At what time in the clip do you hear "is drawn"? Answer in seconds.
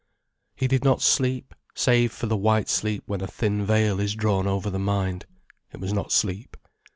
3.99-4.47